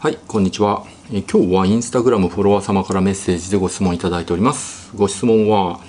[0.00, 0.84] はい、こんにちは。
[1.12, 4.92] え今日はインスタグラムフォロワー様からメッセージでご質問いただいております。
[4.94, 5.80] ご質問は、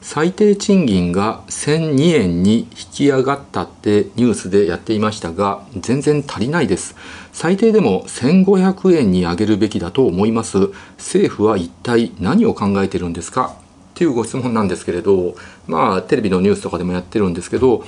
[0.00, 6.94] 最低賃金が1002円に引き上がったってニュースでやっていましたが、全然足りないです。
[7.32, 10.70] 最低でも1500円に上げるべきだと思います。
[10.96, 13.56] 政府は一体何を考えてるんですか？
[13.56, 13.62] っ
[13.94, 15.34] ていうご質問なんですけれど、
[15.66, 17.84] まあ、テレビのニュースとかでもやってるんですけど、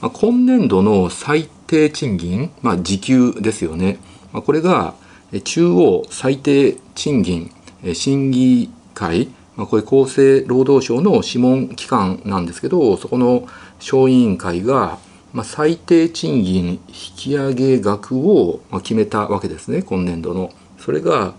[0.00, 4.00] まあ、今年度の最低賃金、まあ、時給ですよね。
[4.32, 4.94] まあ、これが
[5.40, 7.50] 中央最低賃金
[7.94, 13.46] 審議会、これ厚生労働省の諮問機関なんですけどそこの
[13.80, 14.98] 小委員会が、
[15.44, 16.78] 最低賃金引
[17.16, 20.52] き上げ額を決めたわけですね今年度の。
[20.78, 21.34] それが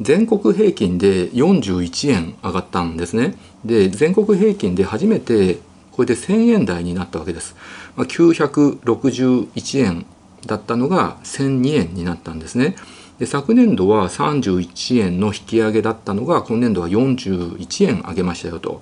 [0.00, 3.34] 全国平均で41円上がったんですね。
[3.64, 5.58] で全国平均で初めて
[5.90, 7.56] これで1000円台になったわけです。
[7.96, 10.06] まあ、961円
[10.46, 12.76] だったのが1002円になったんですね。
[13.22, 18.80] で昨年度は31円の引き上げだったのが今年度は41円上げましたよと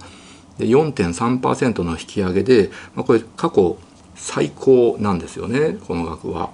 [0.57, 3.77] で4.3%の引き上げで、まあ、これ過去
[4.15, 6.53] 最高なんですよねこの額は。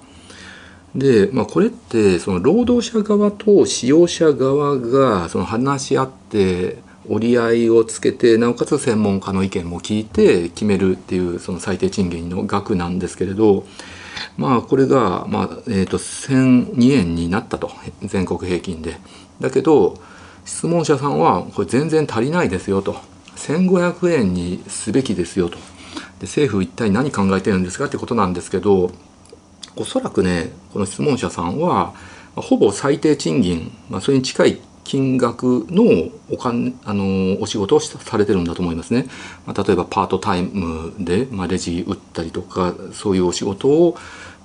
[0.97, 6.78] で、まあ、これってその労働者側と使用者側がその話し合って
[7.09, 13.67] 折り合いをつけてなおかつ専門家の意見も聞いて決めるっていうその最低賃金の額なんですけれど
[14.37, 17.71] まあこれが、まあえーと、1,002円になったと
[18.03, 18.99] 全国平均で。
[19.41, 19.99] だけど
[20.45, 22.97] 質問者さんはこれ全然足りないですよと
[23.37, 25.59] 1,500円にすべきですよと
[26.21, 28.91] で政府一体何考えてるんですかってことなんですけど
[29.75, 31.95] おそらくねこの質問者さんは
[32.34, 39.06] ほぼ最低賃金、まあ、それに近い金額のお金あのお仕事をされてるんだと思いますね。
[39.47, 43.97] まあ、例えばパートタイムで、まあ、レジ打ったりとかそういうお仕事を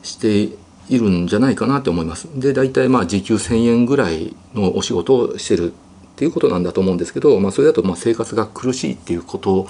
[0.02, 0.50] して
[0.90, 2.28] いるんじゃないかなって思います。
[2.36, 5.76] で大体まあ時給1,000円ぐらいのお仕事をしてるっ
[6.16, 9.68] ていうことなんだと思うんですけど、まあ、それだとまあ生活が苦しいっていうこと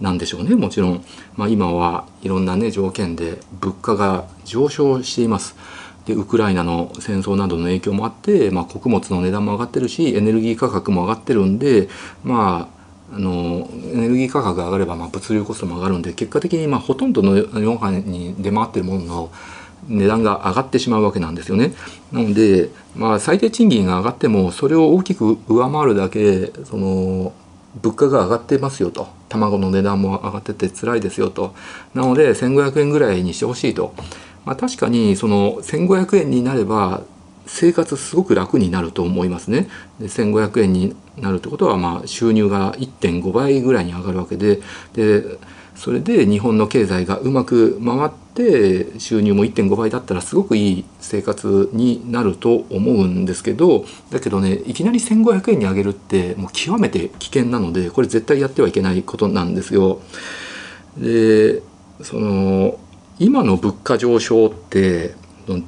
[0.00, 1.04] なんでしょうねもちろん、
[1.36, 5.54] まあ、今はいろんなね条件で物価が上昇しています。
[6.06, 11.88] でウクライナの戦争などの影響もあって、まあ、穀物の値段も上がってるしエネルギー価格も上がってるんで
[12.22, 12.74] まあ
[13.14, 19.32] あのエネルギー価格が上がればまあ物流コストも上がるんで結果的にまあほとんどの世の中に出回ってるものの
[19.88, 21.74] 値段が上がってしまうわけなんですよね。
[22.10, 27.32] なので、まあ、最低賃金が上がってもそれを大きく上回るだけその
[27.82, 31.54] 物価が上がってますよと卵の値段も上がってて辛いですよと
[31.92, 33.94] なので1500円ぐらいにしてほしいと。
[34.44, 37.02] まあ、確かにその1500円になれば
[37.46, 39.68] 生活すごく楽になると思いますね。
[40.00, 44.60] で1500円になるってことはまあ収入が1.5倍ぐらいに上がるわけで
[44.94, 45.38] で
[45.74, 60.00] それで日本の経済がうまく回って収入も1.5倍だったらすごくいい生活になると思うんですけどだけどねいきなり1500円に上げるってもう極めて危険なのでこれ絶対やってはいけないことなんですよ。
[60.96, 61.62] で
[62.02, 62.78] その
[63.18, 65.14] 今の物価上昇って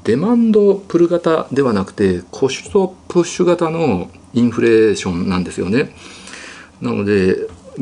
[0.04, 5.94] デマンドプル型ではなくてコストプッシュ型のインフレーションなんですよね。
[6.80, 7.36] なので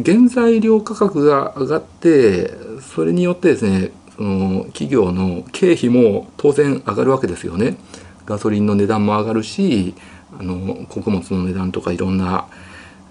[0.05, 2.51] 原材料価格が上がって
[2.95, 7.77] それによってですねその企業の経費も当然上がるわけですよね。
[8.27, 9.95] ガソリンの値段も上がるし
[10.39, 12.47] あの穀物の値段とかいろんな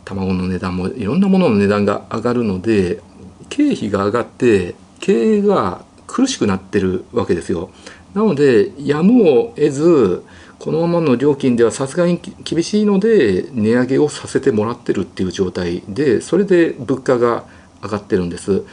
[0.05, 3.01] 卵の値段もいろんなものの値段が上がるので
[3.49, 7.72] 経費が上がって経営が苦しくなってるわけですよ。
[8.13, 10.24] なのでやむを得ず
[10.59, 17.46] このままの料金ではさすがに厳しいので値上げをさせてもらってるっていう状態でそれで物価が
[17.81, 18.63] 上がってるんです。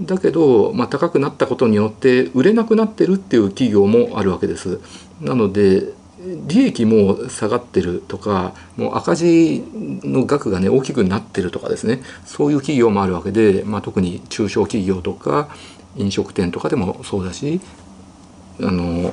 [0.00, 4.80] だけど、まあ、高くなったことによって売れなくなってるっていう企業もあるわけです。
[5.20, 9.62] なので利益も下がってるとかもう赤字
[10.02, 15.48] の額がね大きくなってるとかですねそういう企業もあるわけで、まあ、特に中小企業とか
[15.98, 17.60] 飲食店とかでもそうだし
[18.60, 19.12] あの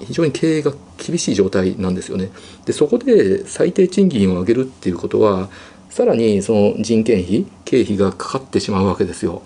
[0.00, 2.30] 非常に経営が厳しい状態なんですよね。
[2.64, 5.48] でそこで最低賃金を上げるっていうことは
[5.90, 9.42] さらにその人件費経費がかかってしまうわけですよ。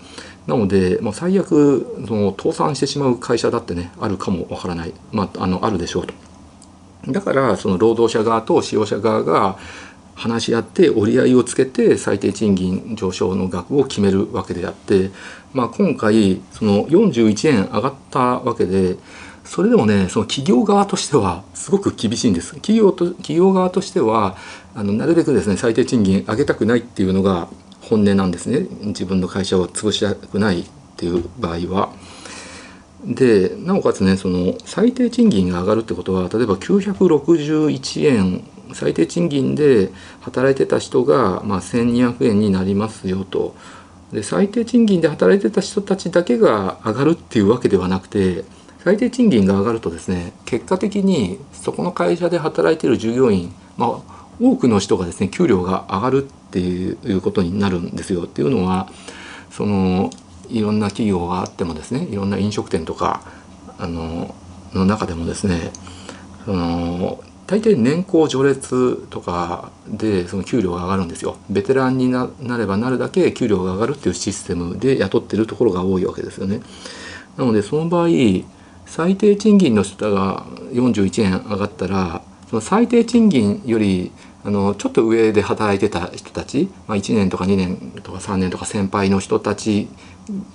[0.47, 6.13] なので、まあ、最悪その倒産してしまう会社だってねあるかもわからない、まあ、あのあるでしょうと。
[7.07, 9.57] だからその労働者側と使用者側が
[10.15, 15.11] 話し合って折り合いをつけて最低賃金上昇の額を決めるわけであって、
[15.53, 18.95] まあ、今回その41円上がったわけで
[19.43, 24.37] それでもねその企業側としてはすごく厳しいんです企業と企業側としては
[24.73, 27.47] あのなるべくですね最低賃金上げたくないっていうのが
[27.81, 30.65] 本音なんですね自分の会社を潰したくないっ
[30.97, 31.93] ていう場合は。
[33.05, 39.91] でなおかつねその最低賃金が上がるってことは例えば961円最低賃金で
[40.21, 43.55] 働いてた人が、まあ、1200円になりますよと。
[44.11, 48.45] で最低賃金で働いてた人たちだけが上がるっていうわけではなくて
[48.83, 58.23] 最低賃金が上がるとですね結果的にそこの会社で働いてる従業員、まあ、多くの人がですね給料が上がるっていうことになるんですよ。
[58.23, 58.89] っていうのは
[59.49, 60.11] その
[60.49, 63.21] いろんな企業があってもですねいろんな飲食店とか
[63.79, 64.35] あの
[64.73, 65.71] の中でもですね
[66.45, 71.37] その大抵年功序列とかでその給料が上がるんですよ。
[71.49, 76.61] ベテランになればなるだけ給料が上がるっていうシステムで雇ってるところが多いわけですよね。
[77.37, 78.09] なのでその場合
[78.85, 84.11] 最低賃金の人が41円上がったらその最低賃金より
[84.43, 89.87] あのちょっと上で働いてた人たち、まあ、1年とか2年とか3年とか先輩の人たち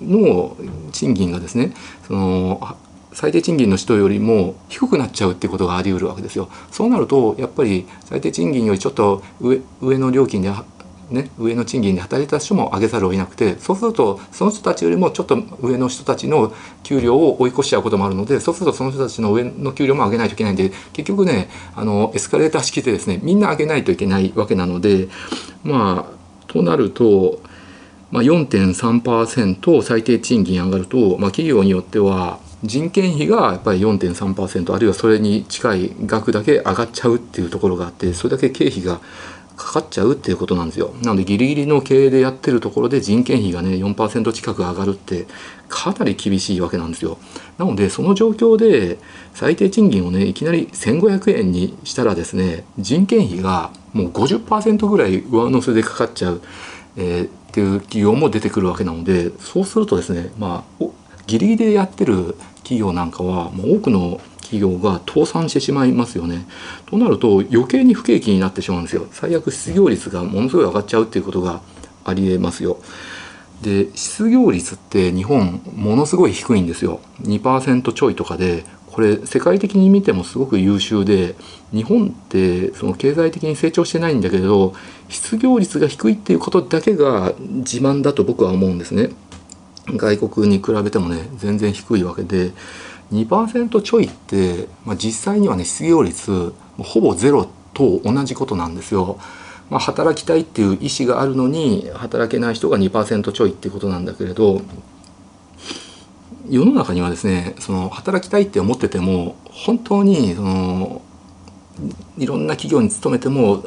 [0.01, 0.55] の
[0.91, 1.73] 賃金がですね
[2.07, 2.77] その
[3.13, 6.49] 最低賃金の人よりも低くなっちゃうってことがあり得るわけですよ。
[6.71, 10.51] そうなるとやっぱり最低賃金よりちょっと上上の料金で
[11.11, 16.53] ね、上の賃金で働いた人も上げざるを得なくてそうするとその人たちよりもちょっと上の人たちの
[16.83, 25.09] 給料を追い越しちゃうこともあるのでそうするとその人たちの上の給料も上げないといけないんで結局ねあのエスカレーター式でですねみんな上げないといけないわけなので
[25.63, 27.41] まあとなると、
[28.11, 38.99] まあ、4.3%最低賃金上がると、まあ、企業によっては人件費がやっぱり4.3%あるいはそれに近い額だけ上がっちゃうっていうところがあってそれだけ経費が
[39.61, 40.93] かかっちゃうっていうことなんですよ。
[41.03, 45.27] なのでギリギリの経営でやってるところで人件費がね4%近く上がるって
[45.69, 47.19] かなり厳しいわけなんですよ。
[47.59, 48.97] なのでその状況で
[49.35, 56.41] 最低賃金をねいきなり1500円にしたらですね人件費がもう50%ぐらい上乗せでかかっちゃう、
[56.97, 60.85] えー、っていう企業も出てくるわけなのでそうするとですねまあ
[61.27, 66.45] ギリギリでやってる企業なんかはもう多くの企業が倒産してしまいますよね。
[66.85, 69.07] となると余計に不景気になってしまうんですよ。
[69.11, 71.61] 最悪失業率がものすごい上がっちゃうっていうことが
[72.03, 72.77] ありえますよ。
[73.61, 76.99] で失業率って日本ものすごい低いんですよ。
[77.23, 81.35] 2%ちょいとかでこれ世界的に見てもすごく優秀で
[81.71, 84.73] 日本ってその経済的に成長してないんだけど
[85.07, 89.11] 失業率が低いっていうことだけが自慢だと僕は思うんですね。
[89.87, 92.51] 外国に比べてもね全然低いわけで
[93.11, 99.17] 2%ちょいって、まあ、実際にはね失業率ほぼゼロと同じことなんですよ。
[99.69, 104.61] まあ、働きたいっていう意思があるのに働けない人が2%ちょいっていうことなんだけれど
[106.49, 111.01] 世の中にはですねその働きたいって思ってても本当にその
[112.17, 113.63] いろんな企業に勤めても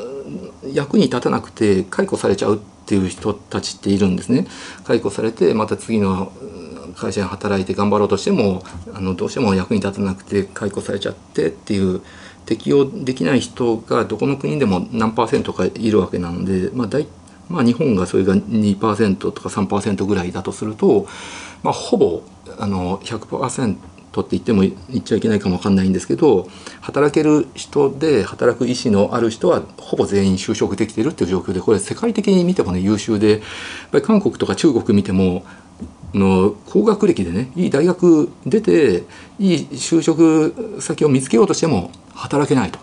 [0.75, 4.47] 役に立たなくて解雇されちゃうっていう人たちっているんですね。
[4.85, 6.33] 解雇されてまた次の
[6.97, 8.63] 会社で働いて頑張ろうとしても
[8.95, 12.01] あのどうしても役に立たなくて解雇されちゃってっていう
[12.47, 17.07] 適用できない人がどこの国でも何パーセントかいるわけなので、まあ大
[17.49, 21.07] まあ、日本がそれが2%とか3%ぐらいだとすると、
[21.63, 22.23] まあ、ほぼ
[22.59, 23.77] あの100%
[24.21, 26.49] って言っても言っちゃいけないかもわかんないんですけど
[26.81, 33.41] 働ける人で働く意思のある人はほぼ全員就職できてるっていう状況でこれ世界的に見てもね優秀でやっ
[33.93, 35.45] ぱり韓国とか中国見ても
[36.15, 39.05] の高学歴でねいい大学出て
[39.39, 42.79] いい就職先を見つけようとしても働けないと。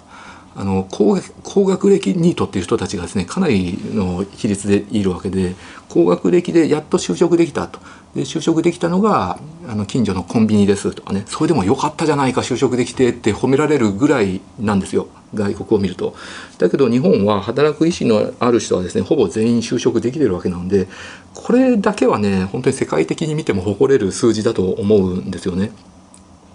[0.54, 5.56] あの高高学歴ニートっていう人たちがですねかなりの比率でいるわけで
[5.88, 7.80] 高学歴でやっと就職できたと
[8.16, 16.14] で就職できたのがあの近所のコンビニですとかねそれでもよかったじゃないか就職できてって褒められるぐらいなんですよ外国を見ると。
[16.58, 20.88] だけど日本は働く意思のある人はですねほぼ全員就職できてるわけなので
[21.34, 25.72] これだけはね本当に世界的に見ても誇れる数字だと思うんですよね。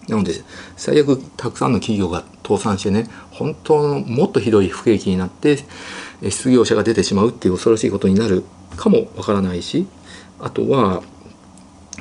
[0.09, 0.35] なので
[0.77, 5.59] 最悪たくさんの企業が倒産してね本当のもっとひどい不景気になって
[6.23, 8.45] 失業者が出てしまうっていう恐ろしいことになる
[8.77, 9.87] かもわからないし
[10.39, 11.03] あとは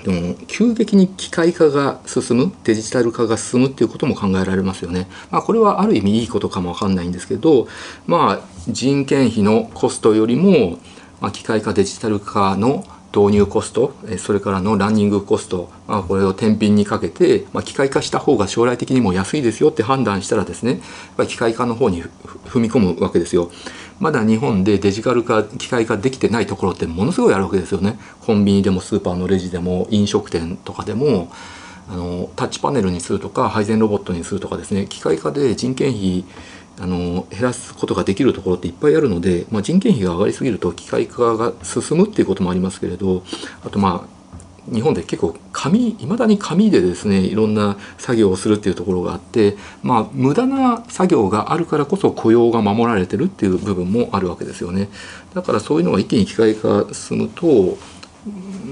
[0.05, 5.07] でも急激に機械化が進むデジタル化が進むっていうことも考えられますよね。
[5.31, 7.67] まあ、これはある意味いいことかもわかんないんですけど、
[8.05, 10.77] まあ、人件費のコストよりも、
[11.21, 12.85] まあ、機械化デジタル化の
[13.15, 20.81] 導入コストそれからのランニングコスト、まあ、これを天秤にかけて、まあ、機械化した方が将来的にも安いですよって判断したらですねやっ
[21.15, 23.49] ぱり機械化の方に踏み込むわけですよ。
[23.99, 27.97] まだ日本でデジタル化機械化できてないところってものすごいあるわけですよね。
[28.21, 31.31] コンビニでもスーパーのレジでも飲食店とかでも
[31.89, 36.25] あのタッチパネルにするとか配膳ロボットにするとかですね機械化で人件費
[36.79, 43.23] あの減らすことができるところっていっぱいあるので、まあ、人件費が上がりすぎると機械化が進むっていうこともありますけれど
[43.63, 44.14] あとまあ
[44.71, 54.89] 日本で結構紙いまだに紙でですねいろんな作業をするっていうところがあってまあ無駄な作業があるからこそ雇用が守られてるっていう部分もあるわけですよね。
[55.33, 57.77] だからそういうのが一気に機械化進むと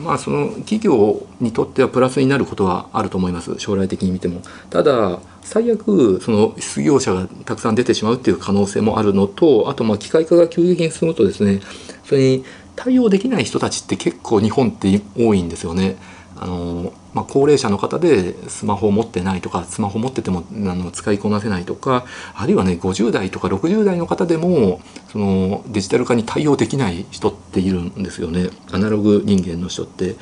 [0.03, 3.55] まあその企業にとってはプラスになることはあると思います。
[3.59, 4.41] 将来的に見ても。
[4.69, 11.61] ただ最悪その失業者がたくさん出てしまうっていう可能性もあるのとあとまあ機械化が急激に進むとですね
[12.05, 15.97] それに対応できない人たちって結構日本って多いんですよね。
[16.35, 30.15] あのまあ、高齢者の方でスマホを持ってないとかスマホ持っててもあの使いこなせないとかあるいはね50代とか60代の方でもそのデジタル化に対応できない人っているんですよねアナログ人間の人って、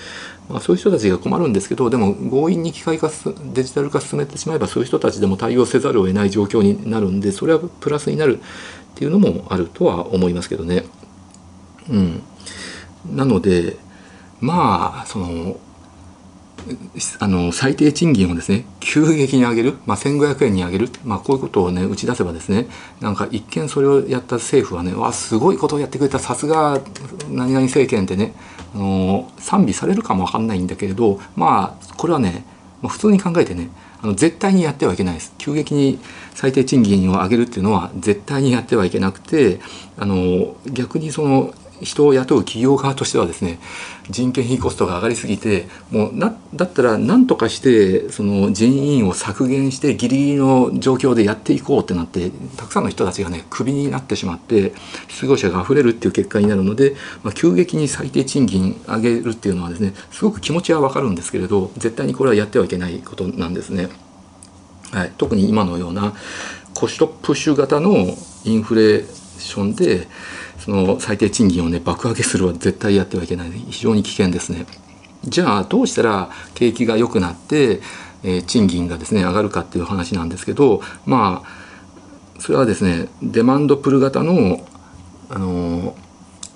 [0.50, 3.10] まあ、そういう人たちが困るんですけどでも強引に機械化
[3.54, 8.42] デジタル化進めてしまえばそういう人たちでも対応せざるを得ない状況になるんでそれはプラスになるっ
[8.96, 10.84] ていうのもあるとは思いますけどね。
[11.90, 12.22] うん、
[13.06, 13.78] なので
[14.40, 15.58] まあその
[17.20, 22.68] あの最低賃金をですね急激に上げる、まあ、1500円に上げる、まあ、こういうことをね打ち出せばですね
[23.00, 26.80] なんか一見それをやった政府はねわすごいことをやってくれたさすが
[27.30, 28.34] 何々政権ってね
[28.76, 32.46] あの賛美されるかもわかんないんだけれどまあこれはね
[32.82, 33.70] まあ普通に考えてね
[34.04, 35.34] あの絶対にやってはいけないです。
[35.38, 36.00] 急激に
[36.34, 39.60] 最低賃金を上げるっていうのは絶対にやってはいけなくて
[39.98, 43.60] あの逆にその人を雇う企業側としてはですね
[44.10, 54.74] 人件費コストが上がりすぎてもうなだったら何とかしてその人員を削減してギリギリの状況でやっていこうってなってたくさんの人たちがねクビになってしまって
[55.08, 63.90] 失業者が溢れるっていう結果になるので、まあ、急激に最低賃金上げるっていうのはですねすごく気持ちはわかるんですけれど絶対にこれはやってはいけないことなんですね。
[64.92, 66.14] はい、特に今のような
[66.74, 67.96] コストプッシュ型の
[68.44, 69.06] インフレー
[69.40, 70.08] ションで
[70.64, 74.66] その最低賃金をね爆上げするは絶対やってはいけない非常に危険ですね。
[75.24, 77.82] じゃあどうしたら景気が良くなって、
[78.24, 84.66] えー、賃金がですね上がるかっていう話なんですけどまあそれはですねデマンドプル型の
[85.30, 85.96] あの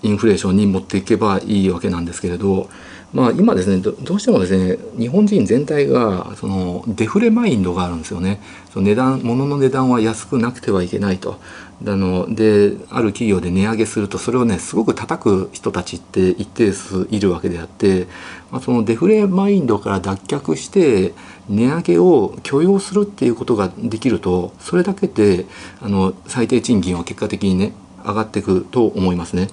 [0.02, 2.70] インフレーションに持っていけばいいわけなんですけれど
[3.14, 8.42] まあ、今ですねどうしてもですね日本人全体がそのデフレマインドがあるんですよね。
[8.74, 11.40] その値段物の値段は安くなくてはいけないと。
[11.86, 18.08] あのである企業で値上げするとそれをねすごく叩く人たちって一定数いるわけであって、
[18.50, 21.14] まあ、そのデフレマインドから脱却して
[21.50, 25.46] 値上げを許容するっていうことができるとそれだけで
[25.82, 27.74] あの最低賃金は結果的にね
[28.06, 29.48] 上がっていくと思いますね。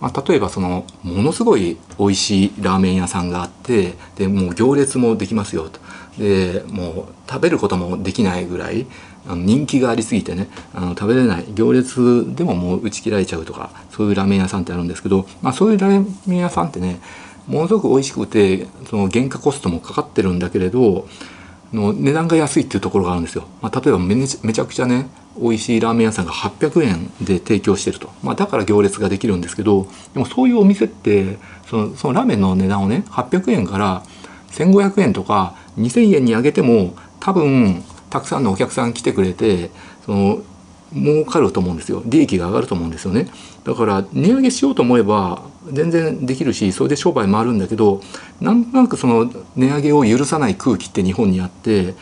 [0.00, 5.80] まあ、例えばそのものすごい美味しいラーメン屋さんがあってでもう行列もできますよと
[6.18, 8.86] でもう食べることもできないぐらい
[9.26, 17.00] あの人気がありすぎてねあの食べれない行列でももう打ち切られちゃうとかそういうラーメン屋さんってあるんですけど、まあ、そういうラーメン屋さんってね
[17.46, 21.08] ものすごく美味しくてその原価コストもかかってるんだけれど
[21.72, 23.46] の値段が安いっていうところがあるんですよ。
[23.60, 25.08] まあ、例えばめちゃくちゃね
[25.40, 34.02] 美味しいラーメン屋さんが800円で提供してると、まあ、だから行列ができるんですけどでもそういうお店ってそのそのラーメンの値段をね800円から
[34.50, 39.70] 1500円とか2000円に上げても多分たくさんのお客さん来てくれて
[40.04, 40.42] その
[40.92, 42.02] 儲かると思うんですよ。
[42.06, 43.28] 利益が上がると思うんですよね。
[43.64, 48.00] だから値上げしようと思えば全然できるしそれで商売回るんだけど
[48.40, 51.94] なんとなくその値上げを許さない空気って日本にあって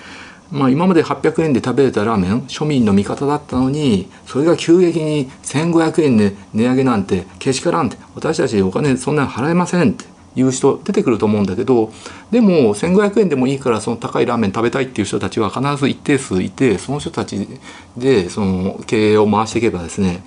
[0.51, 10.05] まあ、今まで800円で食べれたラーメン庶民の味方だったのにそれが急激に1500円で値上げなんてけしからんって私たちお金そんなに払えませんって
[10.37, 11.91] いう人出てくると思うんだけど
[12.31, 17.49] でも1500円でもいいからその高いラーメン食べたいっていう人たちは必ず一定数いてその人たち
[17.97, 20.23] でその経営を回していけばですね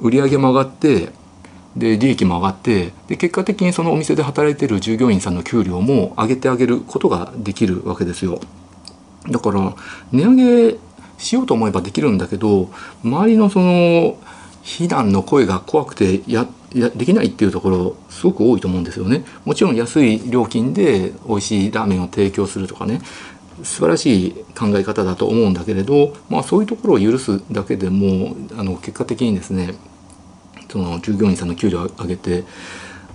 [0.00, 1.10] 売り上げも上がって
[1.76, 8.40] で利益も上がってで結果的にそのお店で働いてる従業員さんの給料も上げてあげることができるわけですよ。
[9.28, 9.74] だから
[10.12, 10.78] 値上げ
[11.18, 12.70] しようと思えばできるんだけど
[13.04, 14.18] 周りのその
[14.62, 19.24] 非難の声が怖くてややできないっていうところすごく多いと思うんですよね。
[19.44, 23.00] もちろん安い料金で美味しいラーメンを提供するとかね
[23.64, 29.74] 素晴らしい考え方だと思うんだけれど、まあ、そういうところを許すだけでもあの結果的にですね
[30.70, 32.44] その従業員さんの給料を上げて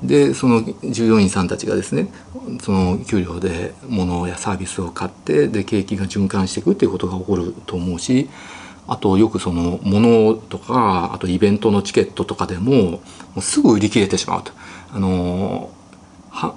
[0.03, 2.09] でその従業員さんたちがですね
[2.61, 8.29] その給料で物やサービスを買ってで景気が循環していくっていうことが起こると思うし
[8.87, 12.99] あとよくその物とかあとイベントのチケットとかでもも
[13.37, 14.51] うすぐ売り切れてしまうと。
[14.93, 15.71] あの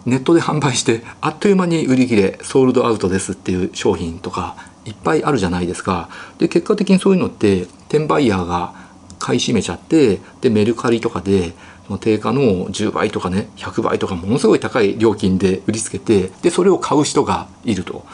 [0.06, 6.08] ネットで販売してあっという間に売り切れソールドアウトですっていう商品とかいっぱいあるじゃないですか。
[6.38, 8.74] で結果的にそういうのって転売ヤーが
[9.18, 11.52] 買い占めちゃってでメルカリとかで
[11.88, 18.04] の定価の10倍とかね100倍とかものすごい高い料金で売りつけてでそれを買う人がいると。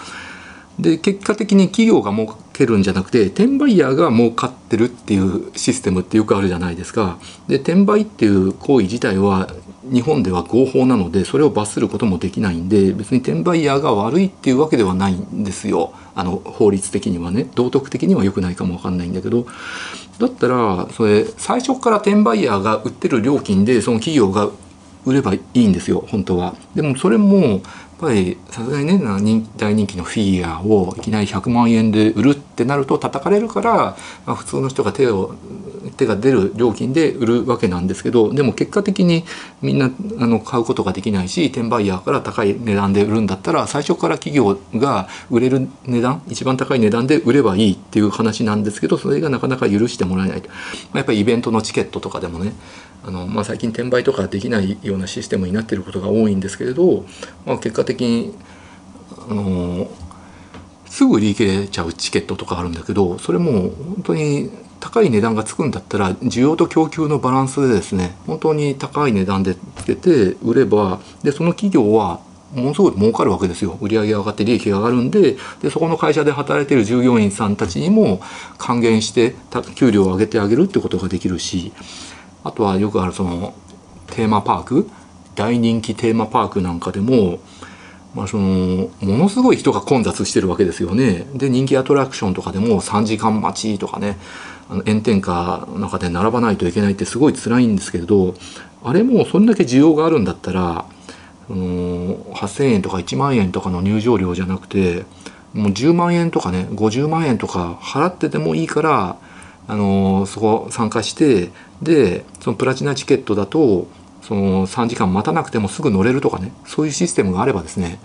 [0.79, 7.19] で結果的に企業が儲けるんじゃなくて転売ヤーが儲かってるっていうシステムってよくあるじゃないですか。
[7.47, 9.49] で転売っていう行為自体は
[9.93, 19.47] 日本では合法なのでそれを罰することもできないんで別に転売ヤーが悪いっていうわけではないんですよあの法律的にはね道徳的には良くないかもわかんないんだけど
[20.19, 24.51] だったらそれ最初から転売ヤーが売ってる料金でその企業が
[25.05, 26.55] 売ればいいんですよ本当は。
[26.75, 27.61] でもそれもやっ
[27.99, 28.99] ぱりさすがにね
[29.57, 35.35] 大人気のフィギュアをいきなり100万円で売るってなると叩かれるから、まあ、普通の人が手を
[35.97, 39.25] 手が出る料金で売るわけなんですけどでも結果的に
[39.63, 50.55] みんなあの買うことができないし転売ヤーから高い値段で売るんだったら最初から企業が売れる値段一番高い値段で売ればいいっていう話なんですけどそれがなかなか許してもらえないと、ま
[50.95, 52.53] あ、やっぱりイベントのチケットとかでもね
[53.05, 57.05] あの、まあ、最近転売とかできないようなシステムになってることが多いんですけれど、
[57.47, 58.35] まあ、結果的に
[59.29, 59.89] あの
[60.87, 64.51] すぐ売り切れちゃうチケットとかあるんだけどそれも本当に
[64.85, 72.21] 高い値段がつくんだったら需要と供給のバランスでですね本当に高い値段でつけて売ればでその企業は
[72.53, 78.21] ものすごい儲かるわけですよ売上が上がって利益が上がるんででそこの会社で働いてる従業員さんたちにも
[78.59, 79.35] 還元して
[79.75, 81.73] 給料を上げてあげるってことができるし
[82.45, 83.55] あとはよくあるその
[84.09, 84.91] テーマパーク
[85.35, 87.39] 大人気テーマパークなんかでも、
[88.15, 91.27] まあ、そのものすごい人が混雑してるわけですよね。
[91.35, 94.19] で人気アトラクションとかでも3時間待ちとかね
[94.83, 98.35] 炎天下の中で並ばないといけないってすごい辛いんですけれど
[98.83, 100.87] あれもそんだけ需要があるんだったら
[101.47, 105.05] その8,000円とか1万円とかの入場料じゃなくて
[105.53, 109.17] もう10万円とかね50万円とか払っててもいいから
[109.67, 111.51] あのそこ参加して
[111.81, 113.87] でそのプラチナチケットだと
[114.23, 117.99] その3時間待たなくてもすぐ乗れるとかねそういうシステムがあればですね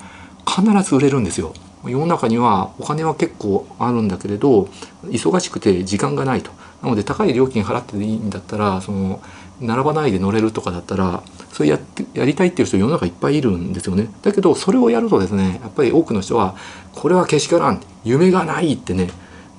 [0.45, 1.53] 必ず売れるんですよ。
[1.86, 4.69] 世の中にはお金は結構あるんだけれど
[5.05, 6.51] 忙しくて時間がないと。
[6.81, 9.21] なので高い料金払っていいんだったらその
[9.59, 14.10] 並ばないで乗れるとかだったらそれやってやりたいっていう人世の中いっぱいいるんですよね。
[14.21, 16.56] だけどそれをやるとですねやっぱり多くの人は
[16.93, 19.10] これはけしからん夢がないってね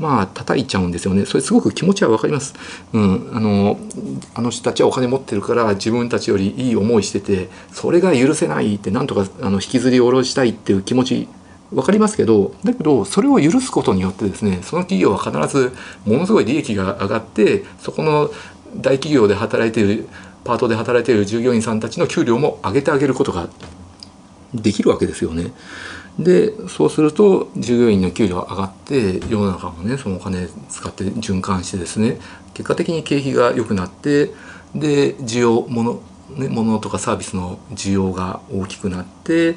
[0.00, 2.54] まあ叩いちゃうんですよねそれすごく気持ちは分かります、
[2.94, 3.78] うん、あの
[4.34, 11.28] あの人たちはお金持ってるから自分たちよりいい思いしててそれが許せないってなんとかあの引きずり下ろしたいっていう気持ち
[11.72, 15.72] 分かりますけどだけどそれを許すことによってですねその企業は必ず
[16.04, 18.30] ものすごい利益が上がってそこの
[18.76, 20.08] 大企業で働いている
[20.44, 23.48] パートで働いている従業員さんたちの給料も上げてあげることが
[24.54, 25.52] できるわけですよね。
[26.18, 32.18] でそうすると従業員の給料が上がって世の中もねそのお金使って循環してですね
[32.52, 34.32] 結果的に景気が良くなって
[34.74, 36.00] で需要物,、
[36.36, 39.56] ね、物とかサービスの需要が大きくなって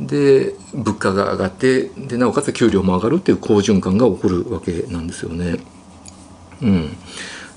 [0.00, 5.58] で物価が上がってでなおかつ給料も上がるっていう好循環が起こるわけなんですよね。
[6.62, 6.96] うん、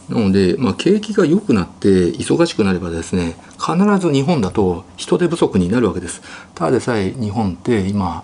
[0.10, 6.22] なので、まあ、景気が良くなって忙しくなればですね必ず日本だと人手不足になるわけです。
[6.56, 8.24] ただでさえ日本って今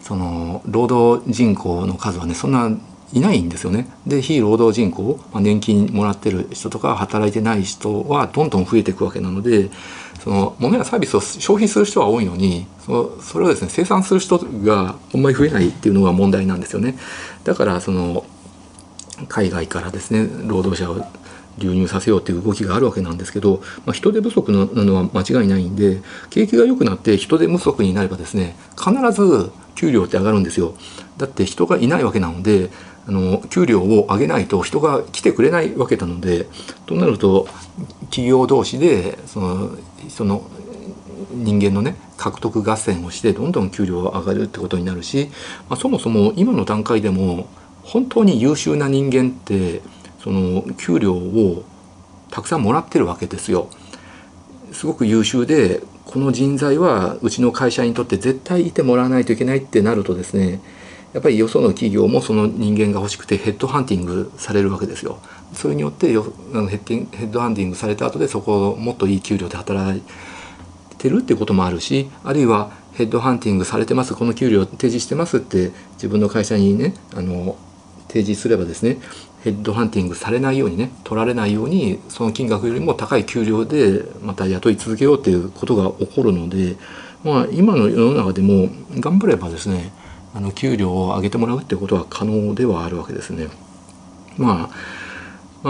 [0.00, 2.70] その労働人口の数はねそんな
[3.12, 3.88] いないんですよね。
[4.06, 9.70] で非労働人口、まあ、年金もらってる人とか働いてない人はどんどん増えていくわけなので
[10.22, 16.96] その物やサービスを消費する人は多いのにそのそれをですね生産する人があんまり増えないっていうのが問題なんですよね。
[17.44, 18.24] だからその
[19.28, 21.06] 海外からですね労働者を
[21.58, 30.74] 流入させようという動きがあるわけなんですけど、まあ、人手不足なのは間違いないんで景気が良くなって人手不足になればですね必ず給料って上がるんですよ
[31.16, 32.70] だって人がいないわけなので
[33.08, 36.46] あの給料を上げないと人が来てくれないわけなので
[36.86, 37.46] となると
[38.10, 39.70] 企業同士でその
[40.08, 40.48] その
[41.32, 45.30] 人間のね獲得合戦をしてどんどん給料が上がるってことになるし、
[45.68, 47.48] まあ、そもそも今の段階でも
[47.82, 49.82] 本当に優秀な人間って
[50.18, 51.64] その給料を
[52.30, 53.68] たくさんもらってるわけですよ。
[54.72, 60.60] すごく優秀でこの人材はうちの会社にとって絶対いてもらわないといけないってなるとですね
[61.16, 65.18] やっぱりよその企業もその人間が欲しくてヘッドハンティングされるわけですよ。
[65.54, 70.02] それによってよあのヘッドハンティングされた後でそこをもっといい給料で働い
[70.98, 77.56] てるっていうこともあるしあるいはヘッドハンティングされてますこの給料提示してますって自分の会社にねあの
[78.08, 78.98] 提示すればですね
[79.42, 86.76] ヘッドハンティングされないようにね取られないようにその金額よりも高い給料でまた雇い続けようっていうことが起こるので、
[87.24, 88.68] まあ、今の世の中でも
[89.00, 89.92] 頑張ればですね
[90.36, 93.48] あの給料を上げてもらうっていうことは可能ではあるわけですね。
[94.36, 95.06] まあ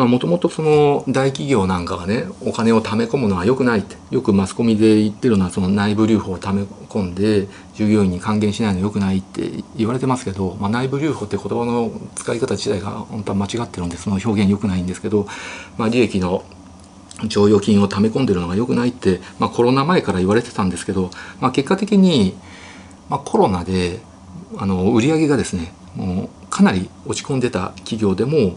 [0.04, 15.26] もともとその大企業なんかがねお金を貯め込むのは良くないってよくマスコミで言ってるのはその内部留保を貯め込んで従業員に還元しないの良くないって言われてますけど、まあ、内部留保って言葉の使い方自体が本当は間違ってるんでその表現良くないんですけど、
[15.78, 16.44] まあ、利益の
[17.28, 22.36] 剰余金を貯め込んでるのが良くないって、まあ、コロナ前から言われてたんですけど、まあ、結果的に、
[23.08, 24.00] まあ、コロナで
[24.56, 28.56] あの売り上げがですねもうかなり落ち込んでた企業でも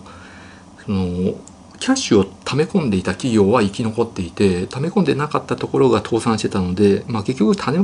[0.85, 1.33] その
[1.79, 7.79] キャッシュを溜め込んでいた企業は生き残っていて溜め込んでなかったところが倒産してたので、まあ、結局溜め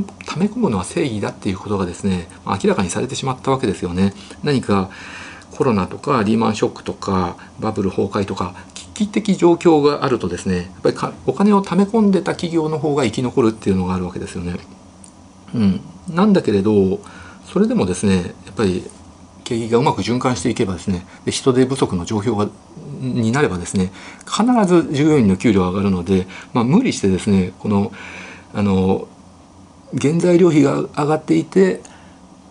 [0.47, 4.13] 込むのは正義だっていうことがですね明らかにされてしまったわけですよね。
[4.43, 4.89] 何か
[5.51, 14.57] コロナとかリーマンショックとかバブル崩壊とか危機的状況があるとですねやっぱりお金を貯め込んでた企業の方が生き残るっていうのがあるわけですよね。
[15.53, 16.99] うん、なんだけれど
[17.55, 18.83] それでもですねやっぱり
[19.45, 22.49] 景気がうまく循環していけばですねで人手不足の状況が
[22.99, 23.93] になればですね
[24.25, 27.93] 必ず従業員の給料が上がるので、まあ、無理してですねこの
[28.53, 29.07] あの
[29.97, 31.79] 原材料費が上がっていて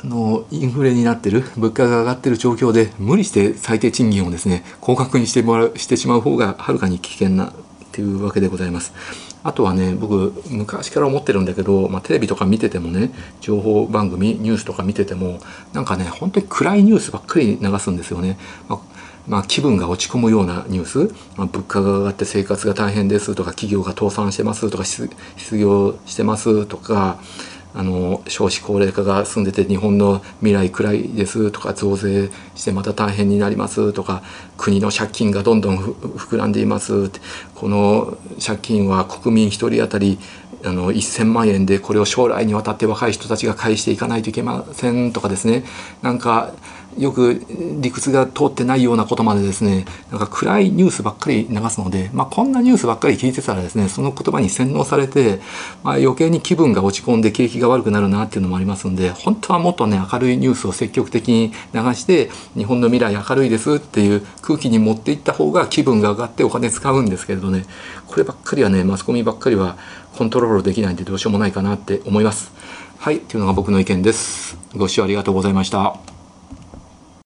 [0.03, 7.53] あのインフレになってる物価が上がってる状況で無理して最低賃金をですね高額にしてもらうしてしまう方がはるかに危険なっ
[7.93, 9.34] ていうわけでございます。
[9.45, 15.39] あとはね僕昔から思ってるんだけど、まあ、テレビとか見ててもね情報番組ニュースとか見てても
[15.73, 18.39] なんかね本当に暗いニュースばっかり流すんですよね。
[18.69, 18.95] まあ
[19.27, 25.09] まあ、気分が落ち込むようなニュース、まあ、物価が上がって生活が大変ですとか企業が倒産してますとか失
[25.57, 27.19] 業してますとか
[27.75, 34.23] あの少子高齢化が進んでて日本の未来暗いですとか増税してまた大変になりますとか
[34.57, 37.11] 国の借金がどんどん膨らんでいます
[37.55, 40.19] この借金は国民1人当たり
[40.65, 45.65] あの1,000万円でこれを将来にわたって若い人たちが返していかないといけませんとかですね。
[46.01, 46.55] なんか
[46.99, 47.41] よく
[47.81, 55.41] 理屈が通ってないようなことまでですねなんか暗いニュースばっかり流すので、まあ、こんなニュースばっかり聞いてたらですねその言葉に洗脳されて、
[55.83, 67.65] まあ、余計に気分が落ち込んで景気が悪くなるなっていうのもありますんで本当はもっとね明るいニュースを積極的に流して日本の未来明るいですっていう空気に持っていった方が気分が上がってお金使うんですけれどね
[68.07, 69.77] こればっかりはねマスコミばっかりは
[70.17, 72.53] コントロールできないんでどうしようもないかなって思います。
[72.99, 74.57] はい、というのが僕の意見です。
[74.77, 76.14] ご視聴ありがとうございました。